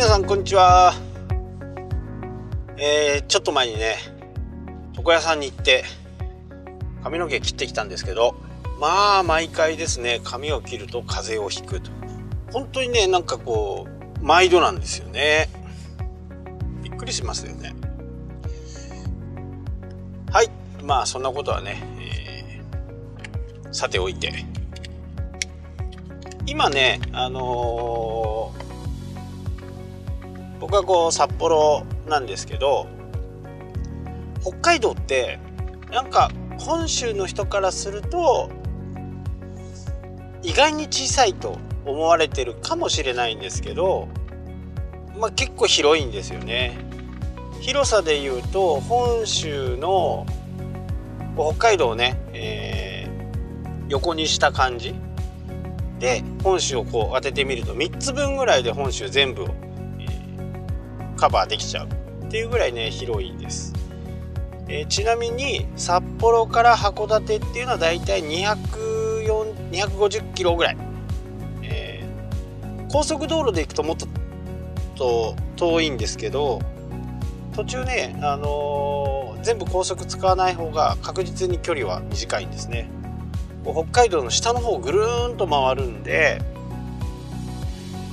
[0.00, 0.94] 皆さんこんにちは。
[2.78, 3.96] えー、ちょっと前にね
[4.96, 5.84] 床屋さんに行って
[7.04, 8.34] 髪の毛切ってきたんですけど
[8.80, 11.90] まあ毎回ですね髪を切ると風邪をひくと。
[12.50, 13.88] 本当にねなんかこ
[14.22, 15.50] う毎度なんですよね。
[16.82, 17.74] びっくりしますよね。
[20.32, 20.48] はい。
[20.82, 24.46] まあそんなことはね、えー、さておいて。
[26.46, 28.69] 今ねあのー
[30.60, 32.86] 僕はこう札幌なんですけど
[34.42, 35.38] 北海道って
[35.90, 38.50] なんか本州の人からすると
[40.42, 44.08] 意外に小さいと思われてるかもしれないんですけど、
[45.18, 46.78] まあ、結構広いんですよね。
[47.60, 50.26] 広さで言うと本州の
[51.36, 54.94] 北海道をね、えー、横にした感じ
[55.98, 59.48] で本州をこう当ててみると3つ分ぐらいで本州全部を
[61.20, 61.88] カバーできちゃうっ
[62.30, 63.74] ていうぐらいね広いです、
[64.68, 70.78] えー、ちなみに札幌から函館っていうのはだいたい250キロぐらい、
[71.62, 74.06] えー、高速道路で行くともっと
[74.96, 76.60] と遠いんですけど
[77.54, 82.88] 途中ね、あのー、全部高速使わない方が確実に距離は短いんですね。
[83.64, 86.40] 北海道の下の方ぐるーんと回るんで、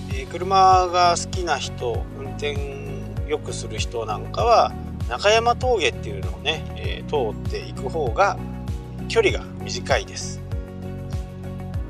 [0.09, 2.77] えー、車が好きな人運転
[3.28, 4.73] よくする人なんかは
[5.09, 8.38] 中山峠っていうのをね、えー、通っていく方が
[9.08, 10.42] 距離が短いです。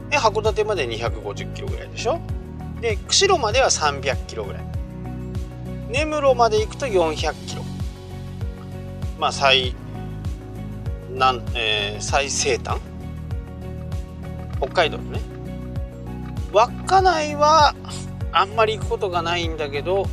[0.10, 2.20] で函館まで250キロぐらいでしょ？
[2.82, 4.64] で釧路までは300キロぐらい。
[5.90, 7.64] 根室まで行くと400キロ。
[9.20, 9.76] まあ最
[11.14, 12.80] なん、えー、最西端。
[14.60, 15.20] 北海道のね。
[16.54, 17.76] 稚内は
[18.32, 20.08] あんまり行くことがないんだけど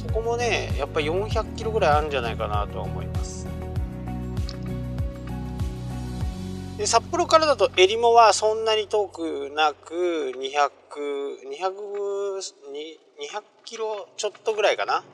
[0.00, 3.46] そこもねやっぱり400キロぐらいあるんじゃないかなとは思います
[6.78, 12.90] で札幌からだとえりもはそんなに遠くなく200200
[13.20, 15.04] 200キロちょっとぐらいかな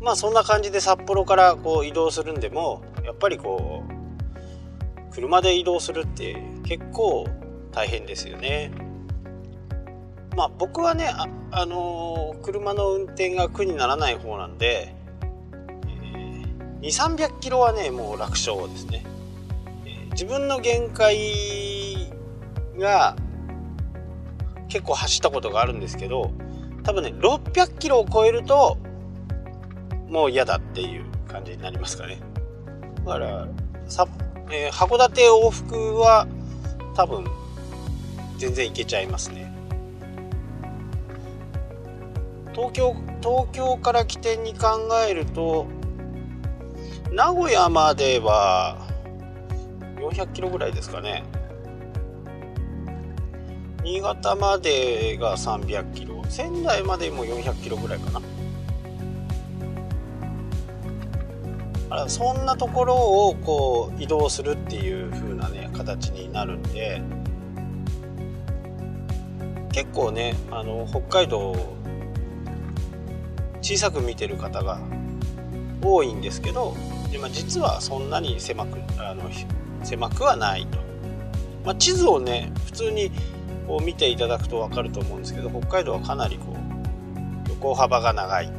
[0.00, 7.28] まあそんな感じで札幌からこう移動するんでもやっぱりこう車で移動するって結構
[7.70, 8.72] 大変ですよね。
[10.36, 14.94] まあ僕はねあ、あのー、車の運転が苦にならない方なんで、
[15.86, 19.04] えー、2300キロはねもう楽勝ですね、
[19.86, 22.12] えー、自分の限界
[22.78, 23.16] が
[24.68, 26.32] 結構走ったことがあるんですけど
[26.82, 28.76] 多分ね600キロを超えると
[30.08, 32.20] もう嫌だっていう感じになりますかね。
[33.04, 33.48] だから
[33.88, 34.06] さ、
[34.50, 36.26] えー、函館往復は
[36.94, 37.24] 多分
[38.38, 39.52] 全然いけちゃいますね。
[42.54, 45.66] 東京東京から起点に考えると
[47.10, 48.78] 名古屋までは
[49.96, 51.24] 400キロぐらいですかね。
[53.82, 56.24] 新潟までが300キロ。
[56.28, 58.20] 仙台までも400キロぐらいかな。
[61.90, 67.00] あそんなところをこう移動するっていう風なね形になるんで
[69.70, 71.54] 結構ねあの北海道
[73.64, 74.78] 小さく見てる方が
[75.82, 76.76] 多いんですけど
[77.10, 79.22] で、まあ、実はそんなに狭くあの
[79.82, 80.78] 狭くはないと、
[81.64, 83.10] まあ、地図をね普通に
[83.66, 86.54] こう見ていただくと分かると思うんですけど北海道はかなりこ
[87.46, 88.52] う横幅が長い。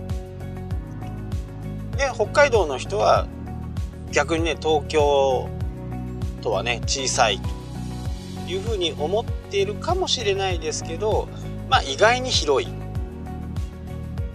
[1.97, 3.27] で北海道の人は
[4.11, 5.47] 逆にね東京
[6.41, 11.29] とはね小さいというふうに思っているかもしれないですけど
[11.69, 12.84] まあ意外に広い。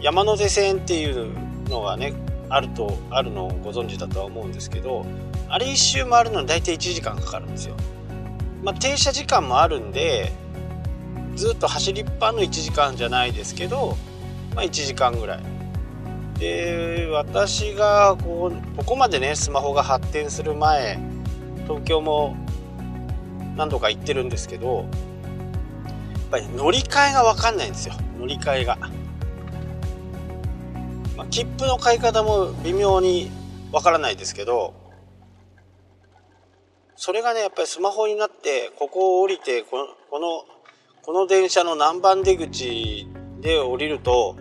[0.03, 1.33] 山手線っていう
[1.69, 2.15] のがね
[2.49, 5.05] あるとあるのをご存知だとは思うんですけど
[5.49, 7.77] あれ一周回るのに大体1時間かかるんですよ。
[8.63, 10.33] まあ、停車時間もあるんで
[11.35, 13.97] ずっと走りっぱの1時間じゃないですけど、
[14.55, 15.43] まあ、1時間ぐらい。
[16.39, 20.99] で私がこうここまでねスマホが発展する前
[21.65, 22.35] 東京も
[23.57, 24.87] 何度か行ってるんですけどやっ
[26.31, 28.79] ぱり乗り換えが分かんないんですよ乗り換えが。
[31.21, 33.31] まあ、切符の買い方も微妙に
[33.73, 34.73] わからないですけど
[36.97, 40.45] それがねやっぱりスマホになってここを降りてこのこの
[41.03, 43.07] この電車の何番出口
[43.43, 44.35] で降りると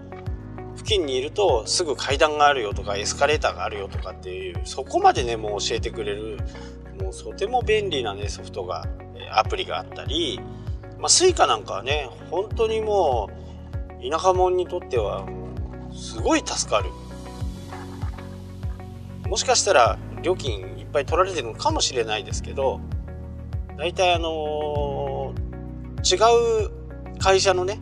[0.77, 6.37] 付近にいるとすぐ階段があるよとかエスカレーターがあるよとかっていうそこまでねもう教えてくれる
[7.01, 8.87] もうとても便利なねソフトが
[9.33, 10.39] アプリがあったり、
[10.97, 13.29] まあ、Suica なんかはね本当にも
[14.01, 15.25] う田舎者にとっては
[15.99, 16.89] すごい助かる。
[19.29, 22.81] もしかしたら料金いっぱい取られてるのかもしれないですけど
[23.77, 26.71] 大体あのー、違う
[27.19, 27.79] 会社のね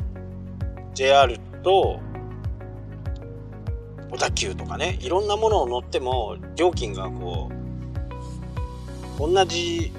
[0.94, 2.02] JR と
[4.12, 7.50] 小田急とかねいろんなものを乗っても料金がこ
[9.20, 9.94] う同じ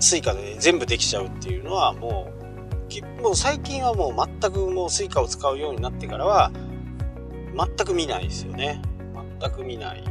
[0.00, 6.50] suica で、全部できちゃうっていうのはもうもう最近はもう全くもう suica を使うようになってからは
[7.56, 8.80] 全く見ないですよね。
[9.40, 10.04] 全く見ない。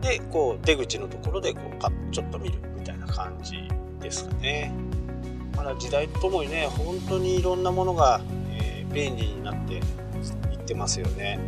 [0.00, 3.68] でこう出口のところでこうパッちょっと見るみたいな感じ
[4.00, 4.72] ですかね。
[5.56, 6.66] まだ時代とともにね。
[6.66, 8.20] 本当にいろんなものが、
[8.50, 9.80] えー、便利になってい
[10.56, 11.38] ってますよね。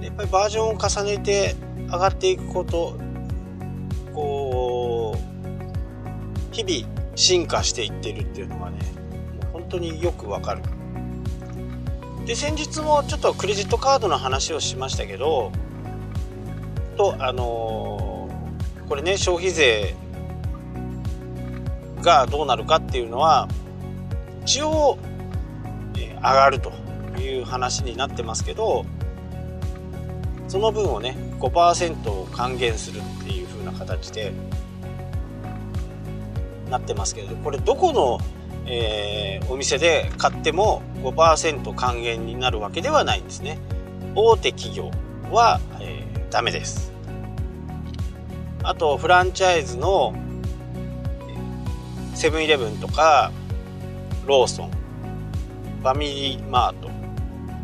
[0.00, 1.54] でやっぱりバージョンを重ねて
[1.86, 2.96] 上がっていくこと
[4.14, 8.78] こう日々進化していってるっていうのがね
[9.42, 10.62] もう本当によくわかる。
[12.30, 15.50] で先日もちょっとクレジットカードの話をしましたけど
[16.96, 19.96] とあのー、これね消費税
[22.02, 23.48] がどうなるかっていうのは
[24.44, 24.96] 一応、
[25.96, 26.70] えー、上がると
[27.18, 28.86] いう話になってますけど
[30.46, 34.32] その分をね5%を還元するっていう風な形で
[36.70, 38.20] なってますけれどこれどこの、
[38.72, 43.58] えー、お店で買っても5%還元になるわけではないんですね。
[44.14, 44.92] 大手企業
[45.32, 46.92] は、えー、ダメです。
[48.62, 50.14] あとフランチャイズの
[52.14, 53.32] セブンイレブンとか
[54.26, 56.90] ローソンファミリーマート。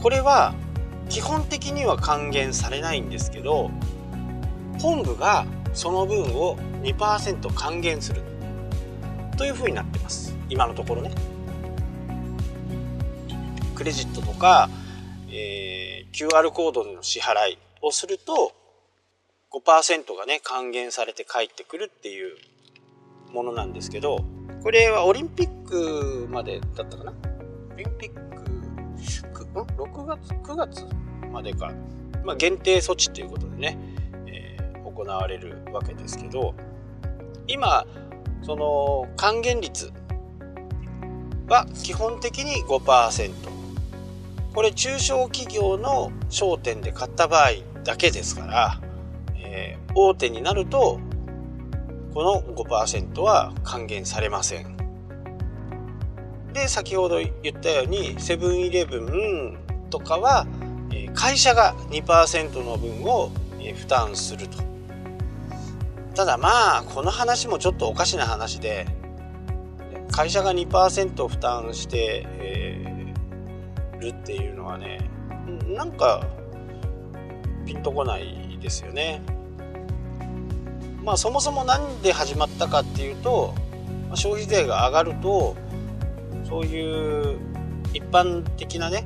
[0.03, 0.55] これは
[1.09, 3.71] 基本的には還元されないんですけど
[4.81, 8.23] 本部がその分を2%還元する
[9.37, 10.36] というふうになってます。
[10.49, 11.11] 今のところね。
[13.75, 14.71] クレジットとか、
[15.31, 18.53] えー、QR コードでの支払いをすると
[19.53, 22.37] 5%がね還元されて帰ってくるっていう
[23.33, 24.25] ものなんですけど
[24.63, 27.13] これはオリンピックまでだったかな？
[27.73, 28.27] オリンピック
[29.55, 30.85] 6月？9月
[31.31, 31.73] までか、
[32.25, 33.79] まあ、限定措置ということでね、
[34.27, 36.55] えー、行われるわけですけど
[37.47, 37.87] 今
[38.43, 39.93] その還元率
[41.49, 43.33] は基本的に5%
[44.55, 47.51] これ中小企業の商店で買った場合
[47.85, 48.81] だけですから、
[49.37, 50.99] えー、大手になると
[52.15, 54.75] この5%は還元されません。
[56.55, 59.59] で先ほど言ったようにセブンイレブン
[59.91, 60.47] とかは
[61.15, 63.31] 会社が2%の分を
[63.75, 64.59] 負担すると。
[66.15, 68.87] ただまあこの話もちょっとおかしな話で
[70.11, 75.11] 会社が2%負担して、えー、るっていうのはね
[75.69, 76.27] なんか
[77.65, 79.21] ピンとこないですよね。
[81.03, 83.55] まあそもそも何で始まったかっていうと
[84.15, 85.57] 消費税が上がると
[86.45, 87.39] そういう
[87.93, 89.05] 一般的なね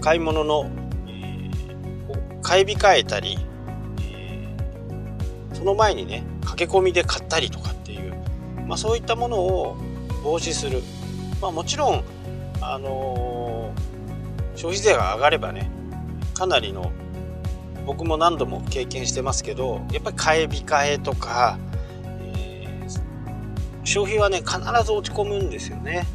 [0.00, 0.70] 買い物の、
[1.06, 3.38] えー、買い控えたり
[5.52, 7.73] その前にね駆け込みで買ったりとか、
[8.66, 9.76] まあ、そういったものを
[10.22, 10.82] 防止する、
[11.40, 12.04] まあ、もちろん、
[12.60, 15.70] あのー、消費税が上がればね
[16.34, 16.92] かなりの
[17.86, 21.58] 僕も何度も経験してますけどやっぱり買い控えとか、
[22.34, 26.06] えー、消費はね必ず落ち込むんですよね。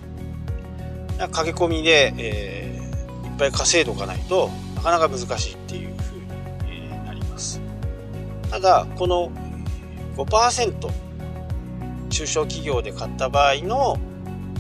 [1.28, 7.60] 駆け込みで、えー、いっぱい稼いでおかないとなかなか難しいっていうふうになります
[8.50, 9.30] ただこの
[10.16, 11.09] 5%
[12.20, 13.98] 中小企業で買った場合の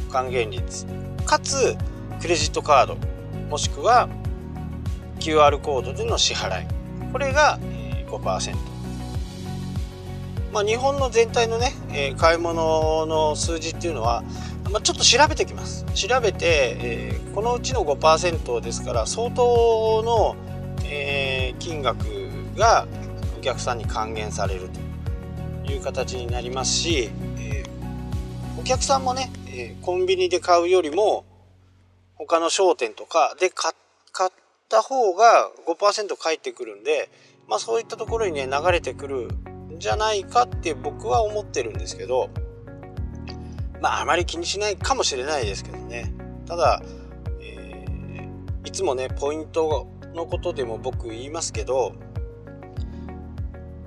[0.09, 0.85] 還元率
[1.25, 1.75] かつ
[2.21, 2.97] クレジットカード
[3.49, 4.07] もしくは
[5.19, 6.67] QR コードでの支払い。
[7.11, 7.59] これが
[8.07, 8.55] 5%
[10.53, 11.73] まあ日本の全体のね
[12.17, 14.23] 買い物の数字っていうのは
[14.71, 15.83] まあ、ちょっと調べてきます。
[15.95, 20.35] 調べて、え、このうちの5%ですから相当の、
[20.85, 22.05] え、金額
[22.55, 22.85] が
[23.39, 24.69] お客さんに還元される
[25.65, 27.09] という形になりますし、
[28.59, 31.23] お客さんもね、えー、コンビニで買うよりも
[32.15, 34.31] 他の商店とかで買っ
[34.67, 37.09] た方が5%返ってくるんで、
[37.47, 39.29] まあ、そういったところにね流れてくる
[39.73, 42.29] んじゃないかって僕は思ってるんですけど
[43.79, 46.13] まああまり気にしないかもしれないですけどね。
[46.45, 46.83] ただ、
[47.39, 51.93] えー、いつもねポイントのことでも僕言いますけど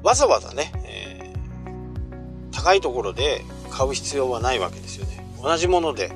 [0.03, 5.27] わざわざね、えー、高いところで買う必要はないわけですよね。
[5.43, 6.13] 同じもので、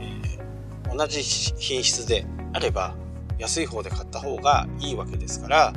[0.00, 0.38] え
[0.96, 2.94] 同じ品質であれば
[3.38, 5.72] 安い方で買った方がいいわけですから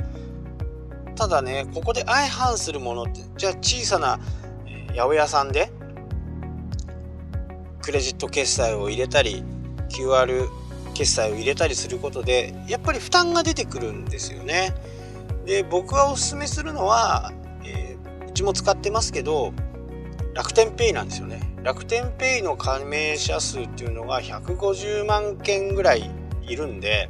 [1.16, 4.18] ただねここで相反するものってじゃあ小さな
[4.88, 5.70] 八百屋さんで
[7.82, 9.44] クレジット決済を入れたり
[9.88, 10.48] QR
[10.94, 14.74] 決済を入れたりすることでやっぱり負担が出てくるんですよね。
[15.44, 17.32] で僕がおすすめするのは、
[17.64, 19.52] えー、うちも使ってますけど
[20.34, 21.40] 楽天ペイなんですよね。
[21.62, 26.10] 楽天ペイの加盟者数っていうのが150万件ぐらい
[26.42, 27.08] いるんで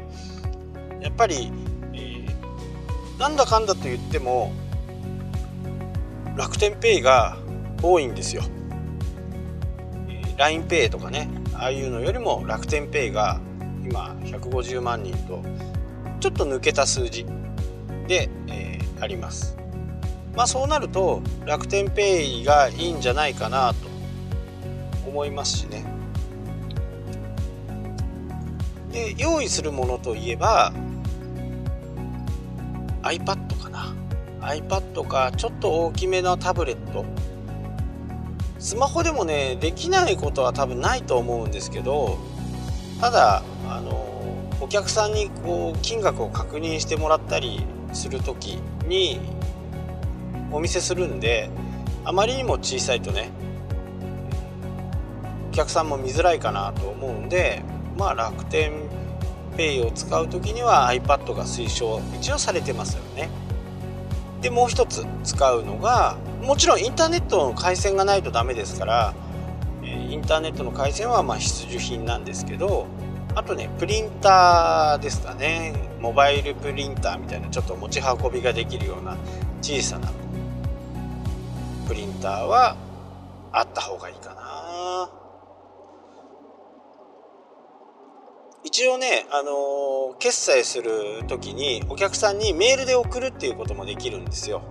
[1.00, 1.50] やっぱり、
[1.94, 4.52] えー、なんだかんだと言っても
[6.36, 7.36] 楽天ペイが
[7.82, 8.42] 多いんですよ。
[10.36, 13.40] LINEPay とかねああいうのよりも楽天ペイが
[13.82, 15.42] 今150万人と
[16.20, 17.24] ちょっと抜けた数字
[18.06, 19.56] で、えー、あります
[20.36, 23.88] まあそうなると楽天ペイがいいんじゃないかなと
[25.06, 25.84] 思いますしね。
[28.90, 30.72] で用意するものといえば
[33.02, 33.94] iPad かな。
[34.40, 37.04] iPad かちょっと大きめのタブレット。
[38.58, 42.18] スマホでもねできないことは多分ないと思うんですけど
[42.98, 44.06] ただあの
[44.60, 47.62] お客さんにこう金額を確認してもらったり
[47.92, 49.20] する時に
[50.54, 51.50] お見せするんで
[52.04, 53.30] あまりにも小さいとね
[55.50, 57.62] お客さんも見づらいかなと思うんで
[57.98, 58.72] まあ楽天
[59.56, 63.28] ペイを使う時には iPad が推奨一応されてますよね。
[64.40, 69.14] でもう一つ使うのがもちろんインターネットの回線がないとダメですから
[69.82, 72.86] インターネットの回線はま必需品なんですけど
[73.34, 79.16] あとねプリンターですかねモバイルプリンターみたいなちょっと持ち運びができるような
[79.62, 80.10] 小さな
[81.86, 82.76] プリンターは
[83.52, 85.10] あった方がいいかな。
[88.64, 94.62] 一応ね、あのー、決済する時にお客さんにメールで送るっていうこともできるんですよ。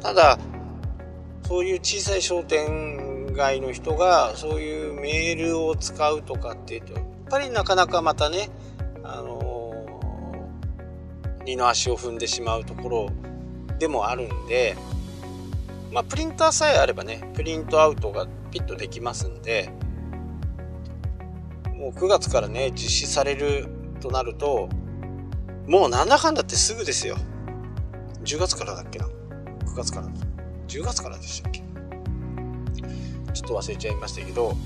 [0.00, 0.38] ただ
[1.48, 8.50] そういう小さい商店街の人がそういうメールを使うとかっていうとやっぱりなかなかまたね
[9.02, 13.10] あのー、二の足を踏んでしまうところ
[13.78, 14.76] でもあるんで
[15.92, 19.70] まあプリンターさえあればねプリントアウトがピッとできますんで
[21.74, 23.68] もう9月からね実施される
[24.00, 24.68] となると
[25.66, 27.16] もうなんだかんだってすぐですよ。
[28.24, 29.06] 10月からだっけな
[29.66, 30.08] ？9月から。
[30.68, 31.60] 10月からでしたっけ？
[33.32, 34.56] ちょっと忘れちゃいましたけど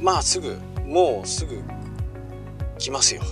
[0.00, 1.62] まあすぐもうすぐ
[2.78, 3.22] 来ますよ。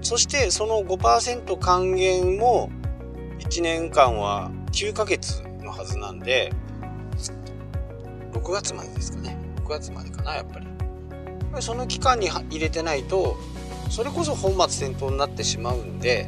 [0.00, 2.70] そしてその5%還元も
[3.38, 5.42] 1年間は9ヶ月
[5.72, 6.52] はずなんで
[8.32, 9.38] 6月までですかね。
[9.64, 10.66] 6月までかなやっぱり。
[11.60, 13.36] その期間に入れてないと
[13.90, 16.26] それこそ本末転倒になってしまうんで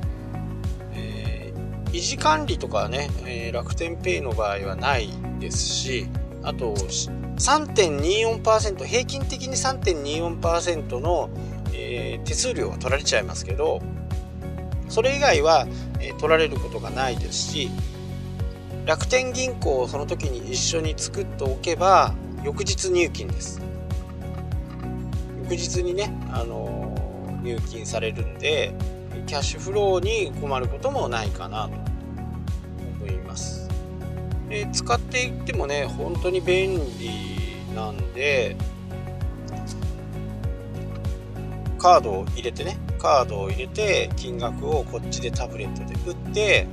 [0.93, 1.55] え
[1.93, 5.09] 維持管理とかね、えー、楽天ペイの場合はない
[5.41, 6.09] ですし
[6.43, 11.31] あと3.24%平均的に3.24%の、
[11.73, 13.81] えー、手数料は取られちゃいますけど
[14.91, 15.67] それ以外は、
[15.99, 17.71] え、取られることがないですし
[18.85, 23.63] 楽天銀行をその時に一緒に作っておけば翌日入金です
[25.45, 26.95] 翌日にね、あの
[27.43, 28.75] 入金されるんで
[29.27, 31.75] キャッシュフローに困ることもないかなと
[33.03, 33.69] 思います。
[34.49, 37.11] で使っていってもね本当に便利
[37.75, 38.57] なんで
[41.79, 46.67] カードを入れてねカードを入れて金額をこっちでタブレットで打って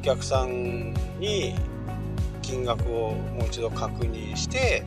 [0.00, 1.54] お客さんに
[2.42, 4.84] 金額をもう一度確認して、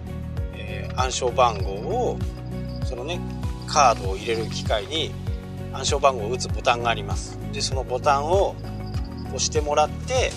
[0.55, 2.19] えー、暗証番号を
[2.83, 3.21] そのね
[3.67, 5.11] カードを入れる機械に
[5.71, 7.39] 暗証番号を打つボタンがあります。
[7.53, 8.55] でそのボタンを
[9.27, 10.31] 押してもらって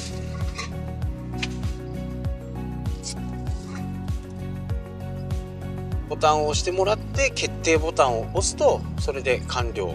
[6.09, 9.93] ボタンを押してもらって決定ボタンを押すとそれで完了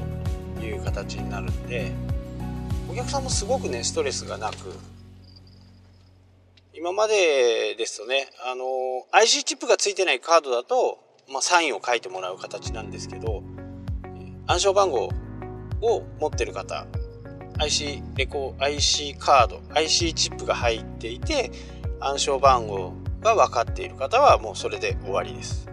[0.60, 1.92] という形になるんで
[2.92, 4.56] お客さんもすごくねストレスがなく
[6.82, 8.66] 今までですとねあの
[9.12, 10.98] IC チップがついてないカードだと、
[11.32, 13.44] まあ、サインを書いてもらう形なんですけど
[14.48, 15.10] 暗証番号
[15.82, 16.88] を持ってる方
[17.60, 21.52] IC レコ IC カード IC チップが入っていて
[22.00, 25.70] 暗証番号が分かっている方はもうそれで終わりです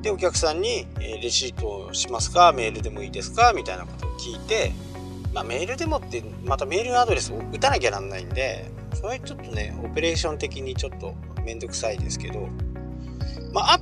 [0.00, 4.72] でお客さんに「レシートをしますかメールでもいいですか?」みたいなことを聞いて
[5.32, 12.48] まあメールでもってまたメールアドレスを打たなきゃなんないんでそれちょっとねオペレーション的にちょっと面倒くさいですけど
[13.52, 13.80] まああっ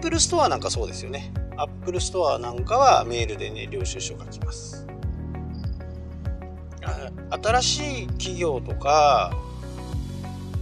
[0.00, 1.30] Apple Store なんかそうですよね。
[1.58, 4.86] Apple Store なんかはメールでね領収書が来ます。
[7.30, 9.36] 新しい企業とか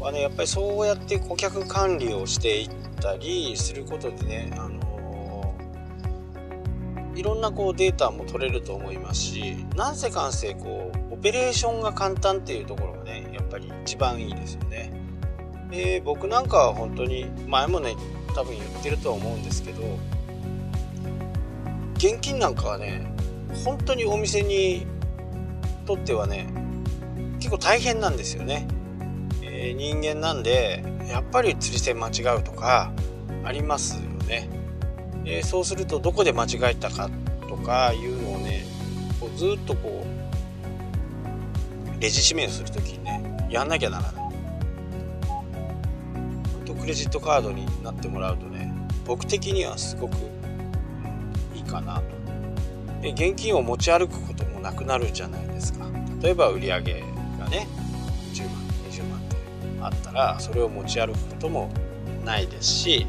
[0.01, 4.78] はねやっぱりそうやって顧客管理をしていったりすることでね、あの、
[7.19, 14.93] いろんなこうデータも取れると思いますしなんせかんせこうオペレーションが簡単っていうところがねやっぱり一番いいですよね。
[15.69, 17.97] で僕なんかは本当に前もね
[18.37, 19.83] 多分言ってるとは思うんですけど
[21.97, 23.13] 現金なんかはね
[23.65, 24.87] 本当にお店に
[25.87, 26.47] とってはね
[27.39, 28.69] 結構大変なんですよね、
[29.43, 32.93] えー、人間なんでやっぱり釣り線間違うとか
[33.45, 34.49] ありますよね、
[35.31, 37.11] えー、そうするとどこで間違えたか
[37.47, 38.65] とかいうのをね
[39.21, 40.03] こうずっとこ
[41.97, 44.29] うレジ指名する時にねやんなきゃならない。
[46.65, 48.73] とクレジットカードになってもらうとね
[49.07, 50.17] 僕的にはすごく
[51.55, 52.03] いいかなと。
[53.03, 55.87] で現金を持ち歩くこともなくなるじゃないですか。
[56.23, 57.01] 例えば売り上げ
[57.39, 57.69] がね
[58.33, 59.37] 10万20万って
[59.83, 61.71] あったらそれを持ち歩くことも
[62.25, 63.07] ないですし、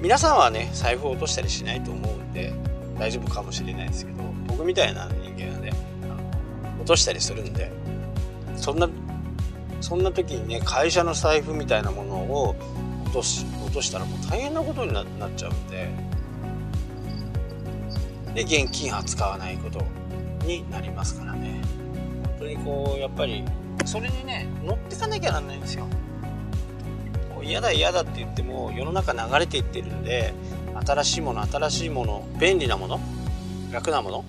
[0.00, 2.52] 皆さんはね財布を落としたりしないと思うんで
[2.98, 5.72] 大丈夫かもしれないですけど僕みたいな人間はね
[6.78, 7.70] 落としたりするんで
[8.56, 8.88] そんな
[9.80, 12.56] そんな時にね会社の財布みたいなものを
[13.06, 15.88] 落とし落としたらもう大変なことになっちゃうんで
[18.34, 19.84] で現金は使わないこと
[20.46, 21.60] になりますからね。
[22.24, 23.44] 本当にこうやっぱり
[23.84, 25.86] それにね乗ってかなきゃなんないんですよ。
[27.48, 30.34] 嫌だ嫌だって言っても世の中流れていってるんで
[30.86, 33.00] 新しいもの新しいもの便利なもの
[33.72, 34.24] 楽なもの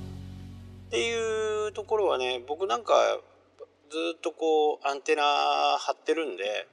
[0.88, 2.94] っていうところはね僕なんか
[3.92, 6.68] ずっとこうアンテナ張ってるんで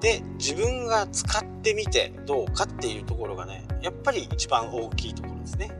[0.00, 5.70] で自分が使ってみてどうかっていうところがねやっぱり一番大きいところですね。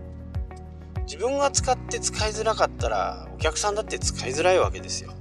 [1.06, 5.12] 自分が使って使いづらかったらお客さんだって使いづらいわけですよ。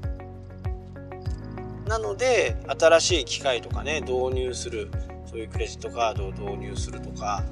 [1.90, 4.92] なので新しい機械とかね導入する
[5.26, 7.44] そういうクレジットカードを導入するとか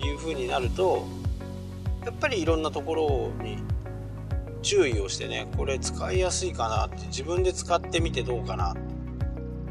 [0.00, 1.06] いう風になると
[2.02, 3.58] やっぱりいろんなところに
[4.62, 8.74] 注意をしてねこれ使いやすいかなって自分で使ってみてどうかな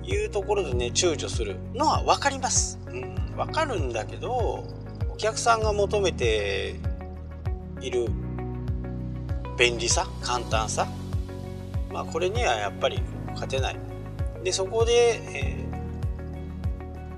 [0.04, 2.80] というところでね躊躇するのは分かります。
[2.88, 6.76] うん、分かるんだけどお客さんが求めて
[7.82, 8.08] いる
[9.58, 10.88] 便利さ簡単さ
[11.92, 13.02] まあこれにはやっぱり
[13.34, 13.91] 勝てない
[14.44, 15.66] でそこで、え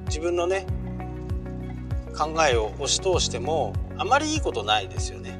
[0.04, 0.66] ー、自分のね
[2.18, 5.40] 考えを押し通してもあまりいいことないですよね。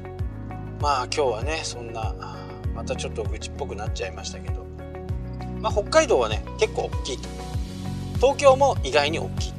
[0.80, 2.14] まあ今日はねそんな
[2.74, 4.64] またちょっと愚痴っぽくなっちゃいましたけど。
[5.60, 7.18] まあ北海道はね結構大きい。
[7.18, 7.28] と
[8.16, 9.52] 東京も意外に大きい。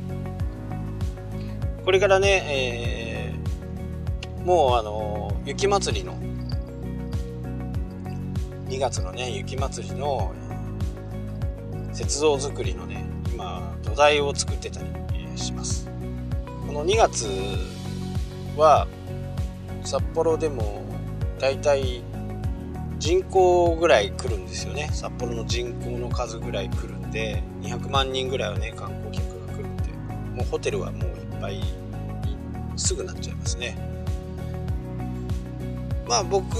[1.84, 6.18] これからね、えー、もうあの雪まつりの
[8.68, 10.34] 2月のね雪まつりの
[11.97, 14.88] 雪像作りのね今土台を作ってたり
[15.38, 15.89] します。
[16.67, 17.27] この2月
[18.58, 18.88] は
[19.84, 20.84] 札幌でも
[21.39, 22.03] だいたい
[22.97, 24.89] 人口ぐらい来るんですよね。
[24.91, 29.84] 札幌の人口の数ぐらい来るんで200万人ぐらいはね観光客が来るんで
[30.36, 31.62] もうホテルはもういっぱい
[32.75, 33.77] すぐなっちゃいますね。
[36.08, 36.55] まあ僕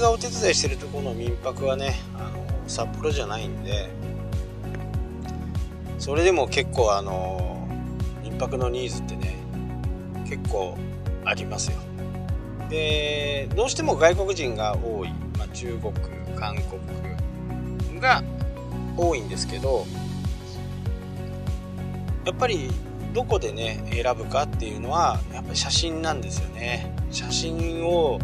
[0.00, 3.88] がお手伝いしてるところの民泊はねあの札幌じゃないんで
[5.98, 7.66] それでも結構あの
[8.22, 9.34] 民泊のニーズってね
[10.28, 10.76] 結構
[11.24, 11.78] ありますよ。
[12.68, 15.92] でどうしても外国人が多い、まあ、中国
[16.36, 18.22] 韓国が
[18.96, 19.86] 多いんですけど
[22.24, 22.70] やっぱり
[23.14, 26.94] どこでね選ぶかっていうのはやっぱり写真なんですよね。
[27.10, 28.18] 写真を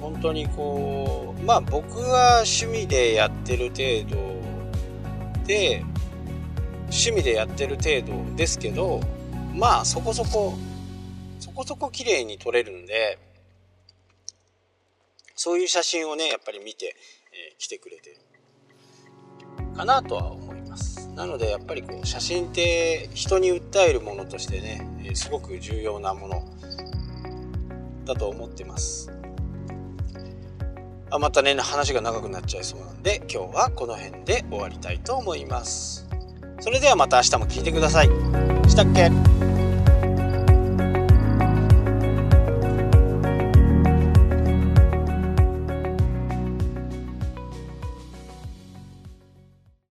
[0.00, 4.38] 本当にこうまあ僕は趣味でやってる程度
[5.46, 5.84] で
[6.90, 9.00] 趣味でやってる程度ですけど
[9.54, 10.54] まあそこそこ
[11.38, 13.18] そこそこ綺麗に撮れるんで
[15.34, 16.96] そういう写真をねやっぱり見て、
[17.32, 18.16] えー、来てくれてる
[19.76, 21.08] かなとは思います。
[21.14, 26.44] なのでやっぱりこう写真って人に訴えるものとしてね、えー、すごく重要なもの
[28.04, 29.12] だと思ってます。
[31.10, 36.07] あまたね話が長くなっちゃいそうなんで今日はこの辺で終わりたいと思います。
[36.60, 38.06] それではまた明日も聞いてください。
[38.68, 39.10] したっけ？